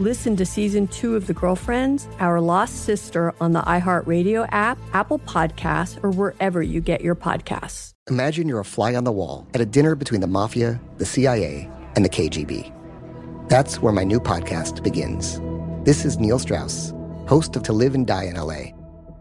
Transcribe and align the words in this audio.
Listen 0.00 0.34
to 0.34 0.44
season 0.44 0.88
two 0.88 1.14
of 1.14 1.28
The 1.28 1.34
Girlfriends, 1.34 2.08
Our 2.18 2.40
Lost 2.40 2.84
Sister 2.84 3.32
on 3.40 3.52
the 3.52 3.62
iHeartRadio 3.62 4.48
app, 4.50 4.76
Apple 4.92 5.20
Podcasts, 5.20 6.02
or 6.02 6.10
wherever 6.10 6.60
you 6.60 6.80
get 6.80 7.00
your 7.00 7.14
podcasts. 7.14 7.92
Imagine 8.10 8.48
you're 8.48 8.58
a 8.58 8.64
fly 8.64 8.96
on 8.96 9.04
the 9.04 9.12
wall 9.12 9.46
at 9.54 9.60
a 9.60 9.64
dinner 9.64 9.94
between 9.94 10.20
the 10.20 10.26
mafia, 10.26 10.80
the 10.98 11.06
CIA, 11.06 11.70
and 11.94 12.04
the 12.04 12.08
KGB. 12.08 12.72
That's 13.48 13.80
where 13.80 13.92
my 13.92 14.02
new 14.02 14.18
podcast 14.18 14.82
begins. 14.82 15.40
This 15.84 16.04
is 16.04 16.18
Neil 16.18 16.40
Strauss, 16.40 16.92
host 17.28 17.54
of 17.54 17.62
To 17.62 17.72
Live 17.72 17.94
and 17.94 18.04
Die 18.04 18.24
in 18.24 18.34
LA. 18.34 18.72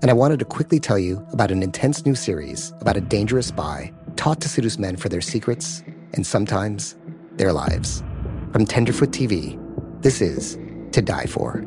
And 0.01 0.09
I 0.09 0.13
wanted 0.13 0.39
to 0.39 0.45
quickly 0.45 0.79
tell 0.79 0.97
you 0.97 1.23
about 1.31 1.51
an 1.51 1.61
intense 1.61 2.03
new 2.03 2.15
series 2.15 2.73
about 2.81 2.97
a 2.97 3.01
dangerous 3.01 3.45
spy 3.47 3.93
taught 4.15 4.41
to 4.41 4.49
seduce 4.49 4.79
men 4.79 4.95
for 4.95 5.07
their 5.07 5.21
secrets 5.21 5.83
and 6.13 6.25
sometimes 6.25 6.95
their 7.33 7.53
lives. 7.53 8.03
From 8.51 8.65
Tenderfoot 8.65 9.11
TV, 9.11 9.59
this 10.03 10.21
is 10.21 10.57
To 10.91 11.01
Die 11.01 11.25
For. 11.25 11.65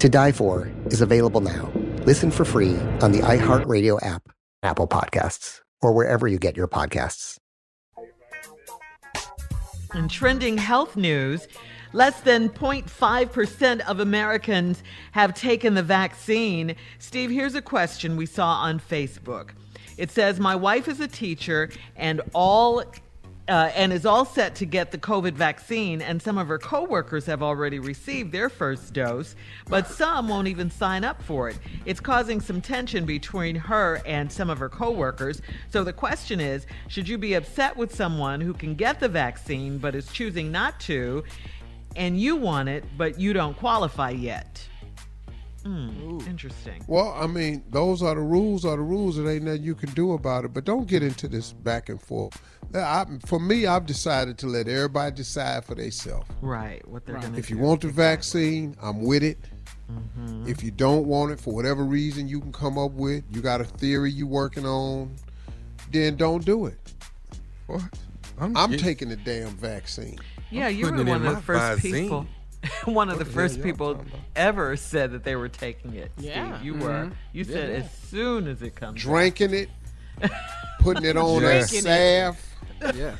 To 0.00 0.08
Die 0.08 0.32
For 0.32 0.70
is 0.86 1.00
available 1.00 1.40
now. 1.40 1.70
Listen 2.04 2.30
for 2.30 2.44
free 2.44 2.76
on 3.00 3.12
the 3.12 3.20
iHeartRadio 3.20 4.04
app, 4.04 4.28
Apple 4.62 4.88
Podcasts 4.88 5.60
or 5.84 5.92
wherever 5.92 6.26
you 6.26 6.38
get 6.38 6.56
your 6.56 6.66
podcasts. 6.66 7.38
In 9.94 10.08
trending 10.08 10.58
health 10.58 10.96
news, 10.96 11.46
less 11.92 12.20
than 12.22 12.48
0.5% 12.48 13.80
of 13.80 14.00
Americans 14.00 14.82
have 15.12 15.34
taken 15.34 15.74
the 15.74 15.82
vaccine. 15.82 16.74
Steve, 16.98 17.30
here's 17.30 17.54
a 17.54 17.62
question 17.62 18.16
we 18.16 18.26
saw 18.26 18.54
on 18.54 18.80
Facebook. 18.80 19.50
It 19.96 20.10
says, 20.10 20.40
My 20.40 20.56
wife 20.56 20.88
is 20.88 20.98
a 20.98 21.06
teacher, 21.06 21.70
and 21.94 22.20
all 22.32 22.82
uh, 23.48 23.70
and 23.74 23.92
is 23.92 24.06
all 24.06 24.24
set 24.24 24.54
to 24.56 24.66
get 24.66 24.90
the 24.90 24.98
COVID 24.98 25.34
vaccine, 25.34 26.00
and 26.00 26.20
some 26.20 26.38
of 26.38 26.48
her 26.48 26.58
coworkers 26.58 27.26
have 27.26 27.42
already 27.42 27.78
received 27.78 28.32
their 28.32 28.48
first 28.48 28.92
dose, 28.94 29.36
but 29.68 29.86
some 29.86 30.28
won't 30.28 30.48
even 30.48 30.70
sign 30.70 31.04
up 31.04 31.22
for 31.22 31.48
it. 31.50 31.58
It's 31.84 32.00
causing 32.00 32.40
some 32.40 32.60
tension 32.60 33.04
between 33.04 33.54
her 33.56 34.00
and 34.06 34.32
some 34.32 34.48
of 34.48 34.58
her 34.58 34.68
coworkers. 34.68 35.42
So 35.70 35.84
the 35.84 35.92
question 35.92 36.40
is, 36.40 36.66
should 36.88 37.08
you 37.08 37.18
be 37.18 37.34
upset 37.34 37.76
with 37.76 37.94
someone 37.94 38.40
who 38.40 38.54
can 38.54 38.74
get 38.74 38.98
the 38.98 39.08
vaccine 39.08 39.78
but 39.78 39.94
is 39.94 40.10
choosing 40.10 40.50
not 40.50 40.80
to, 40.80 41.24
and 41.96 42.18
you 42.18 42.36
want 42.36 42.68
it 42.68 42.84
but 42.96 43.20
you 43.20 43.32
don't 43.32 43.56
qualify 43.56 44.10
yet? 44.10 44.66
Hmm, 45.64 46.20
interesting. 46.28 46.84
Well, 46.86 47.16
I 47.18 47.26
mean, 47.26 47.64
those 47.70 48.02
are 48.02 48.14
the 48.14 48.20
rules. 48.20 48.66
Are 48.66 48.76
the 48.76 48.82
rules. 48.82 49.16
There 49.16 49.28
ain't 49.30 49.44
nothing 49.44 49.62
you 49.62 49.74
can 49.74 49.90
do 49.90 50.12
about 50.12 50.44
it. 50.44 50.52
But 50.52 50.64
don't 50.64 50.86
get 50.86 51.02
into 51.02 51.26
this 51.26 51.52
back 51.52 51.88
and 51.88 52.00
forth. 52.00 52.38
I, 52.74 53.06
for 53.26 53.40
me, 53.40 53.66
I've 53.66 53.86
decided 53.86 54.36
to 54.38 54.46
let 54.46 54.68
everybody 54.68 55.16
decide 55.16 55.64
for 55.64 55.74
themselves. 55.74 56.28
Right. 56.42 56.86
What 56.86 57.06
they're 57.06 57.14
right. 57.14 57.22
going 57.22 57.34
to 57.34 57.38
If 57.38 57.48
you 57.48 57.56
want 57.56 57.80
the 57.80 57.88
vaccine, 57.88 58.76
I'm 58.82 59.02
with 59.02 59.22
it. 59.22 59.38
Mm-hmm. 59.90 60.48
If 60.48 60.62
you 60.62 60.70
don't 60.70 61.06
want 61.06 61.32
it 61.32 61.40
for 61.40 61.54
whatever 61.54 61.82
reason 61.82 62.28
you 62.28 62.40
can 62.40 62.52
come 62.52 62.78
up 62.78 62.92
with, 62.92 63.24
you 63.30 63.40
got 63.40 63.60
a 63.60 63.64
theory 63.64 64.10
you 64.10 64.26
working 64.26 64.66
on, 64.66 65.14
then 65.92 66.16
don't 66.16 66.44
do 66.44 66.66
it. 66.66 66.78
What? 67.66 67.82
I'm, 68.38 68.56
I'm 68.56 68.76
taking 68.76 69.08
the 69.08 69.16
damn 69.16 69.50
vaccine. 69.50 70.18
Yeah, 70.50 70.68
you 70.68 70.86
were 70.86 71.04
one 71.04 71.24
of 71.26 71.36
the 71.36 71.42
first 71.42 71.80
people. 71.82 72.26
one 72.84 73.10
of 73.10 73.18
the 73.18 73.24
first 73.24 73.62
people 73.62 74.04
ever 74.36 74.76
said 74.76 75.12
that 75.12 75.24
they 75.24 75.36
were 75.36 75.48
taking 75.48 75.94
it. 75.94 76.12
Yeah, 76.18 76.56
Steve, 76.56 76.66
you 76.66 76.74
mm-hmm. 76.74 76.82
were. 76.82 77.10
You 77.32 77.44
said 77.44 77.70
yeah. 77.70 77.76
as 77.76 77.90
soon 78.08 78.46
as 78.46 78.62
it 78.62 78.74
comes, 78.74 79.00
drinking 79.00 79.54
it, 79.54 79.68
putting 80.80 81.04
it 81.04 81.16
on 81.16 81.44
as 81.44 81.70
salve. 81.70 82.38
Yeah, 82.94 83.14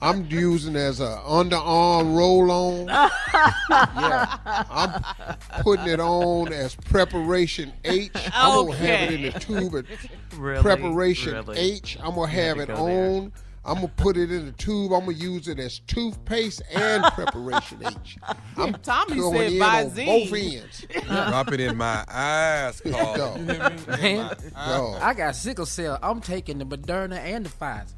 I'm 0.00 0.24
using 0.30 0.76
as 0.76 1.00
a 1.00 1.18
underarm 1.26 2.16
roll 2.16 2.50
on. 2.50 2.86
yeah, 2.86 4.38
I'm 4.70 5.62
putting 5.62 5.88
it 5.88 6.00
on 6.00 6.52
as 6.54 6.74
preparation 6.74 7.72
H. 7.84 8.10
Okay. 8.14 8.30
I'm 8.32 8.66
gonna 8.66 8.76
have 8.78 9.10
it 9.10 9.12
in 9.12 9.32
the 9.32 9.38
tube 9.38 9.74
at 9.74 10.38
really? 10.38 10.62
preparation 10.62 11.34
really? 11.34 11.58
H. 11.58 11.98
I'm 12.00 12.14
gonna 12.14 12.28
have 12.28 12.60
it 12.60 12.70
on. 12.70 12.88
There 12.88 13.30
I'm 13.64 13.74
gonna 13.76 13.88
put 13.88 14.16
it 14.16 14.32
in 14.32 14.48
a 14.48 14.52
tube. 14.52 14.92
I'm 14.92 15.00
gonna 15.00 15.12
use 15.12 15.46
it 15.46 15.58
as 15.58 15.80
toothpaste 15.80 16.62
and 16.72 17.04
preparation 17.12 17.82
H. 17.84 18.16
I'm 18.56 18.72
Tommy 18.82 19.16
going 19.16 19.36
said 19.36 19.52
in 19.52 19.62
on 19.62 19.88
both 19.90 20.32
ends. 20.32 20.86
Drop 21.06 21.52
it 21.52 21.60
in 21.60 21.76
my 21.76 22.04
eyes, 22.08 22.80
Carl. 22.90 23.38
No. 23.38 23.54
Man, 23.88 24.36
I 24.56 25.14
got 25.14 25.36
sickle 25.36 25.66
cell. 25.66 25.98
I'm 26.02 26.20
taking 26.20 26.58
the 26.58 26.64
Moderna 26.64 27.18
and 27.18 27.44
the 27.44 27.50
Pfizer. 27.50 27.92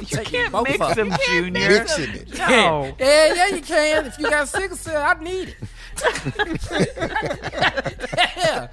You 0.00 0.18
can't 0.18 0.52
mix 0.64 0.94
them, 0.94 1.12
Junior. 1.26 1.68
Mixing 1.68 2.14
it. 2.14 2.38
No. 2.38 2.94
Yeah, 2.98 3.34
yeah, 3.34 3.46
you 3.48 3.62
can. 3.62 4.06
If 4.06 4.18
you 4.18 4.30
got 4.30 4.48
sickle 4.48 4.76
cell, 4.76 5.02
I 5.02 5.22
need 5.22 5.48
it. 5.48 5.56
yeah. 8.36 8.68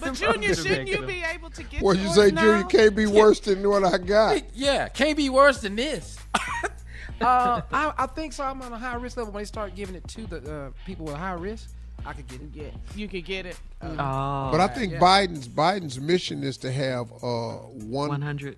But 0.00 0.14
Junior, 0.14 0.54
shouldn't 0.54 0.88
you 0.88 1.02
be 1.02 1.22
able 1.22 1.50
to 1.50 1.62
get? 1.62 1.82
What 1.82 1.98
you 1.98 2.08
say, 2.08 2.30
now? 2.30 2.42
Junior? 2.42 2.64
Can't 2.64 2.96
be 2.96 3.06
worse 3.06 3.40
than 3.40 3.68
what 3.68 3.84
I 3.84 3.98
got. 3.98 4.42
Yeah, 4.54 4.88
can't 4.88 5.16
be 5.16 5.30
worse 5.30 5.60
than 5.60 5.76
this. 5.76 6.18
uh, 6.34 7.60
I, 7.72 7.92
I, 7.96 8.06
think 8.06 8.32
so. 8.32 8.44
I'm 8.44 8.60
on 8.62 8.72
a 8.72 8.78
high 8.78 8.96
risk 8.96 9.16
level. 9.16 9.32
When 9.32 9.42
they 9.42 9.46
start 9.46 9.74
giving 9.74 9.94
it 9.94 10.06
to 10.08 10.26
the 10.26 10.54
uh, 10.54 10.70
people 10.84 11.06
with 11.06 11.16
high 11.16 11.32
risk, 11.32 11.70
I 12.04 12.12
could 12.12 12.28
get 12.28 12.40
it. 12.40 12.50
Yeah, 12.52 12.70
you 12.94 13.08
could 13.08 13.24
get 13.24 13.46
it. 13.46 13.58
Uh, 13.80 13.96
oh, 13.98 14.48
but 14.50 14.60
I 14.60 14.68
think 14.68 14.94
yeah. 14.94 14.98
Biden's 14.98 15.48
Biden's 15.48 16.00
mission 16.00 16.42
is 16.42 16.56
to 16.58 16.72
have 16.72 17.10
uh, 17.22 17.58
100 17.86 18.56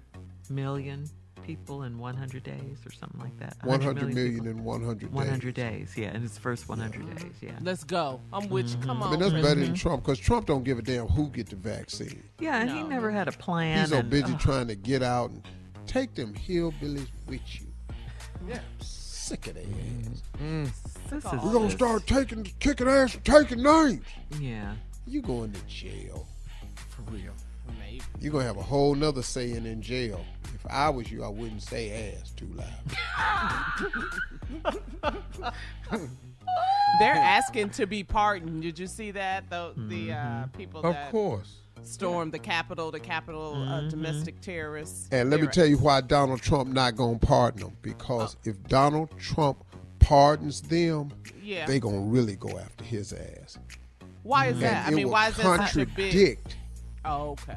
million 0.49 1.09
people 1.57 1.83
in 1.83 1.99
100 1.99 2.43
days 2.45 2.79
or 2.87 2.93
something 2.93 3.21
like 3.21 3.37
that. 3.39 3.57
100 3.65 4.15
million, 4.15 4.15
million 4.15 4.47
in 4.47 4.65
100 4.65 5.01
days. 5.01 5.11
100 5.11 5.55
days, 5.55 5.95
yeah, 5.97 6.15
in 6.15 6.23
his 6.23 6.39
first 6.39 6.69
100 6.69 7.03
yeah. 7.03 7.15
days, 7.15 7.33
yeah. 7.41 7.59
Let's 7.61 7.83
go. 7.83 8.21
I'm 8.33 8.49
with 8.49 8.69
mm-hmm. 8.69 8.81
you. 8.81 8.87
Come 8.87 9.03
on. 9.03 9.09
I 9.09 9.11
mean, 9.11 9.21
that's 9.21 9.43
better 9.45 9.61
than 9.61 9.75
Trump 9.75 10.05
because 10.05 10.21
Trump 10.21 10.47
don't 10.47 10.63
give 10.63 10.79
a 10.79 10.83
damn 10.83 11.09
who 11.09 11.29
get 11.29 11.49
the 11.49 11.57
vaccine. 11.57 12.23
Yeah, 12.39 12.61
and 12.61 12.69
no. 12.69 12.77
he 12.77 12.83
never 12.85 13.11
had 13.11 13.27
a 13.27 13.33
plan. 13.33 13.81
He's 13.81 13.91
so 13.91 13.99
and, 13.99 14.11
busy 14.11 14.35
trying 14.37 14.69
to 14.69 14.77
get 14.77 15.03
out 15.03 15.31
and 15.31 15.43
take 15.87 16.15
them 16.15 16.35
hillbillies 16.35 17.09
with 17.27 17.41
you. 17.61 17.67
Yeah. 18.47 18.61
Sick 18.79 19.49
of 19.49 19.55
their 19.55 19.65
ass. 19.65 20.23
Mm. 20.41 20.71
This 21.11 21.25
is 21.25 21.33
We're 21.33 21.53
gonna 21.53 21.71
start 21.71 22.07
taking, 22.07 22.45
kicking 22.61 22.87
ass, 22.87 23.15
and 23.15 23.25
taking 23.25 23.63
names. 23.63 24.05
Yeah. 24.39 24.75
You 25.07 25.21
going 25.21 25.53
to 25.53 25.61
jail? 25.67 26.29
For 26.91 27.03
real. 27.11 27.35
Maybe. 27.91 28.03
You're 28.21 28.33
gonna 28.33 28.45
have 28.45 28.57
a 28.57 28.63
whole 28.63 28.95
nother 28.95 29.23
saying 29.23 29.67
in 29.67 29.83
jail. 29.83 30.25
If 30.55 30.67
I 30.71 30.89
was 30.91 31.11
you, 31.11 31.25
I 31.25 31.29
wouldn't 31.29 31.63
say 31.63 32.15
ass 32.21 32.31
too 32.33 32.49
loud. 32.55 32.73
They're 36.99 37.15
asking 37.15 37.71
to 37.71 37.87
be 37.87 38.03
pardoned. 38.05 38.63
Did 38.63 38.79
you 38.79 38.87
see 38.87 39.11
that? 39.13 39.49
The 39.49 39.73
the 39.77 40.13
uh, 40.13 40.17
Mm-hmm. 40.17 40.57
people 40.59 40.81
Of 40.83 40.93
that 40.95 41.11
course. 41.11 41.57
stormed 41.83 42.33
the 42.33 42.39
Capitol, 42.39 42.91
the 42.91 43.01
Capitol 43.01 43.55
uh, 43.55 43.81
Mm-hmm. 43.81 43.89
domestic 43.89 44.41
terrorists. 44.41 45.09
And 45.13 45.31
let 45.31 45.41
me 45.41 45.47
tell 45.47 45.67
you 45.67 45.79
why 45.79 46.01
Donald 46.01 46.43
Trump 46.43 46.71
not 46.73 46.97
gonna 46.97 47.19
pardon 47.19 47.61
them. 47.63 47.77
Because 47.83 48.37
if 48.45 48.63
Donald 48.65 49.11
Trump 49.19 49.65
pardons 50.01 50.61
them, 50.63 51.11
Yeah. 51.43 51.67
they 51.67 51.79
gonna 51.81 52.01
really 52.01 52.37
go 52.37 52.59
after 52.59 52.85
his 52.85 53.13
ass. 53.13 53.59
Why 54.23 54.47
is 54.49 54.55
And 54.55 54.63
that? 54.63 54.87
I 54.87 54.91
mean, 54.91 55.09
why 55.09 55.29
is 55.29 55.37
that 55.37 55.71
such 55.73 55.77
a 55.83 55.87
big? 55.87 56.39
Oh, 57.05 57.31
okay. 57.31 57.57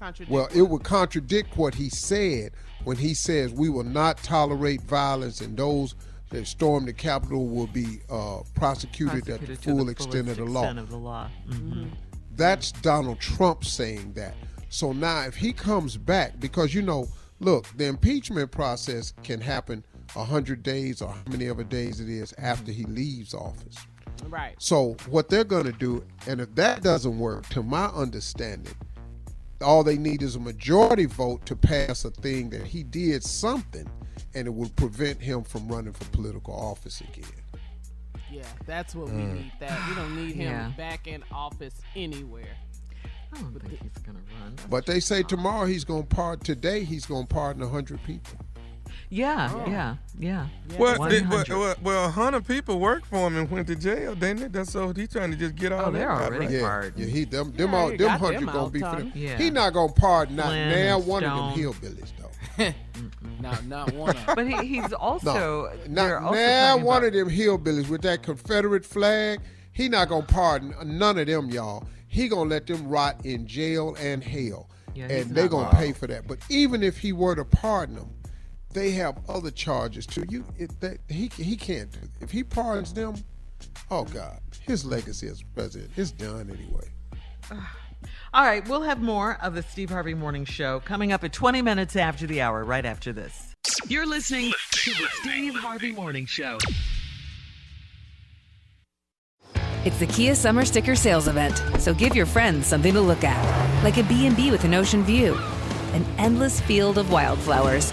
Contradict. 0.00 0.30
Well, 0.32 0.48
it 0.54 0.62
would 0.62 0.82
contradict 0.82 1.56
what 1.56 1.74
he 1.74 1.88
said 1.90 2.52
when 2.84 2.96
he 2.96 3.12
says 3.14 3.52
we 3.52 3.68
will 3.68 3.84
not 3.84 4.16
tolerate 4.18 4.80
violence 4.82 5.40
and 5.42 5.56
those 5.56 5.94
that 6.30 6.46
storm 6.46 6.86
the 6.86 6.92
Capitol 6.92 7.46
will 7.48 7.66
be 7.66 8.00
uh, 8.08 8.38
prosecuted, 8.54 9.28
at 9.28 9.46
the 9.46 9.56
full 9.56 9.84
the 9.84 9.90
extent 9.92 10.28
of 10.28 10.36
the 10.38 10.44
law. 10.44 10.62
extent 10.62 10.78
of 10.78 10.88
the 10.90 10.96
law. 10.96 11.28
Mhm. 11.48 11.90
That's 12.36 12.72
Donald 12.72 13.20
Trump 13.20 13.64
saying 13.64 14.14
that. 14.14 14.34
So 14.70 14.92
now, 14.92 15.22
if 15.26 15.34
he 15.36 15.52
comes 15.52 15.96
back, 15.96 16.38
because 16.40 16.72
you 16.72 16.80
know, 16.82 17.08
look, 17.40 17.66
the 17.76 17.86
impeachment 17.86 18.50
process 18.52 19.12
can 19.22 19.40
happen 19.40 19.84
a 20.16 20.24
hundred 20.24 20.62
days 20.62 21.02
or 21.02 21.08
how 21.12 21.22
many 21.30 21.48
other 21.48 21.64
days 21.64 22.00
it 22.00 22.08
is 22.08 22.32
after 22.38 22.72
he 22.72 22.84
leaves 22.84 23.34
office. 23.34 23.76
right. 24.28 24.54
So 24.58 24.96
what 25.08 25.28
they're 25.28 25.44
going 25.44 25.64
to 25.64 25.72
do, 25.72 26.04
and 26.26 26.40
if 26.40 26.54
that 26.54 26.82
doesn't 26.82 27.18
work, 27.18 27.46
to 27.50 27.62
my 27.62 27.86
understanding, 27.86 28.74
all 29.62 29.84
they 29.84 29.98
need 29.98 30.22
is 30.22 30.36
a 30.36 30.40
majority 30.40 31.04
vote 31.06 31.44
to 31.46 31.56
pass 31.56 32.04
a 32.04 32.10
thing 32.10 32.50
that 32.50 32.66
he 32.66 32.82
did 32.82 33.22
something, 33.22 33.88
and 34.34 34.46
it 34.46 34.54
will 34.54 34.70
prevent 34.70 35.20
him 35.20 35.42
from 35.42 35.68
running 35.68 35.92
for 35.92 36.04
political 36.06 36.54
office 36.54 37.00
again. 37.00 37.24
Yeah, 38.30 38.42
that's 38.66 38.94
what 38.94 39.08
we 39.08 39.22
Mm. 39.22 39.34
need. 39.34 39.52
That 39.60 39.88
we 39.88 39.94
don't 39.96 40.16
need 40.16 40.34
him 40.36 40.52
Yeah. 40.52 40.72
back 40.76 41.06
in 41.06 41.22
office 41.32 41.74
anywhere. 41.96 42.56
I 43.32 43.40
don't 43.40 43.60
think 43.60 43.80
he's 43.80 44.02
gonna 44.02 44.20
run. 44.40 44.56
But 44.68 44.86
they 44.86 45.00
say 45.00 45.22
tomorrow 45.22 45.66
he's 45.66 45.84
going 45.84 46.02
to 46.02 46.08
pardon. 46.14 46.44
Today 46.44 46.84
he's 46.84 47.06
going 47.06 47.26
to 47.26 47.32
pardon 47.34 47.68
hundred 47.68 48.02
people. 48.04 48.38
Oh. 49.12 49.16
Yeah, 49.16 49.66
yeah, 49.66 49.96
yeah. 50.20 50.46
Well, 50.78 51.08
did, 51.08 51.28
well, 51.28 51.38
100. 51.38 51.58
well, 51.58 51.74
well, 51.82 52.04
a 52.06 52.08
hundred 52.10 52.46
people 52.46 52.78
worked 52.78 53.06
for 53.06 53.26
him 53.26 53.36
and 53.36 53.50
went 53.50 53.66
to 53.66 53.74
jail, 53.74 54.14
didn't 54.14 54.42
it? 54.44 54.52
That's 54.52 54.70
so 54.70 54.92
he's 54.92 55.08
trying 55.08 55.32
to 55.32 55.36
just 55.36 55.56
get 55.56 55.72
oh, 55.72 55.78
all 55.78 55.86
Oh, 55.86 55.90
they're 55.90 56.06
that 56.06 56.14
out, 56.14 56.22
already 56.32 56.44
right? 56.46 56.50
Yeah, 56.54 56.60
pardoned. 56.60 56.94
yeah. 56.98 57.06
He 57.06 57.24
them 57.24 57.52
them 57.52 57.72
Yeah, 57.72 57.76
all 57.76 57.96
them 57.96 58.08
hundred 58.10 58.40
them 58.40 58.46
gonna 58.46 58.70
be 58.70 58.78
for 58.78 58.84
Tommy. 58.84 59.02
them. 59.02 59.12
Yeah. 59.16 59.36
He 59.36 59.50
not 59.50 59.72
gonna 59.72 59.92
pardon 59.92 60.36
not 60.36 60.50
now 60.50 60.98
and 60.98 61.06
one 61.08 61.24
of 61.24 61.54
them 61.56 61.64
hillbillies 61.64 62.12
though. 62.18 62.72
Not 63.40 63.64
not 63.66 63.92
one 63.94 64.10
of 64.10 64.26
them. 64.26 64.36
But 64.36 64.46
he, 64.46 64.66
he's 64.80 64.92
also 64.92 65.32
No, 65.34 65.72
not 65.88 66.22
also 66.22 66.34
now 66.38 66.76
one 66.76 66.98
about- 67.04 67.08
of 67.08 67.12
them 67.14 67.30
hillbillies 67.30 67.88
with 67.88 68.02
that 68.02 68.22
Confederate 68.22 68.84
flag. 68.84 69.40
He 69.72 69.88
not 69.88 70.08
gonna 70.08 70.26
pardon 70.26 70.74
none 70.84 71.18
of 71.18 71.26
them, 71.26 71.48
y'all. 71.48 71.84
He 72.06 72.28
gonna 72.28 72.50
let 72.50 72.66
them 72.66 72.86
rot 72.86 73.24
in 73.24 73.46
jail 73.46 73.96
and 73.98 74.22
hell, 74.22 74.68
Yeah, 74.94 75.06
and 75.10 75.34
they 75.34 75.48
gonna 75.48 75.70
pay 75.74 75.92
for 75.92 76.06
that. 76.08 76.26
But 76.28 76.38
even 76.50 76.82
if 76.82 76.98
he 76.98 77.12
were 77.12 77.34
to 77.34 77.44
pardon 77.46 77.94
them, 77.94 78.10
they 78.72 78.92
have 78.92 79.18
other 79.28 79.50
charges 79.50 80.06
too. 80.06 80.24
You, 80.28 80.44
it, 80.58 80.78
that, 80.80 80.98
he 81.08 81.30
he 81.36 81.56
can't 81.56 81.90
do. 81.90 81.98
If 82.20 82.30
he 82.30 82.44
pardons 82.44 82.92
them, 82.92 83.16
oh 83.90 84.04
God, 84.04 84.40
his 84.62 84.84
legacy 84.84 85.28
as 85.28 85.42
president 85.54 85.90
is 85.96 86.12
done 86.12 86.50
anyway. 86.50 86.88
All 88.32 88.44
right, 88.44 88.66
we'll 88.68 88.82
have 88.82 89.02
more 89.02 89.38
of 89.42 89.54
the 89.54 89.62
Steve 89.62 89.90
Harvey 89.90 90.14
Morning 90.14 90.44
Show 90.44 90.80
coming 90.80 91.12
up 91.12 91.24
at 91.24 91.32
20 91.32 91.62
minutes 91.62 91.96
after 91.96 92.26
the 92.26 92.40
hour, 92.40 92.64
right 92.64 92.86
after 92.86 93.12
this. 93.12 93.56
You're 93.88 94.06
listening 94.06 94.52
to 94.70 94.90
the 94.92 95.08
Steve 95.20 95.54
Harvey 95.56 95.92
Morning 95.92 96.26
Show. 96.26 96.58
It's 99.84 99.98
the 99.98 100.06
Kia 100.06 100.34
Summer 100.34 100.64
Sticker 100.64 100.94
Sales 100.94 101.26
Event, 101.26 101.60
so 101.78 101.92
give 101.92 102.14
your 102.14 102.26
friends 102.26 102.66
something 102.66 102.94
to 102.94 103.00
look 103.00 103.24
at, 103.24 103.82
like 103.82 103.96
a 103.96 104.02
B&B 104.04 104.50
with 104.50 104.64
an 104.64 104.74
ocean 104.74 105.02
view, 105.02 105.34
an 105.92 106.04
endless 106.18 106.60
field 106.60 106.98
of 106.98 107.10
wildflowers, 107.10 107.92